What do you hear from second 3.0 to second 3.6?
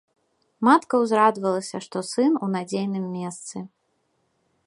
месцы.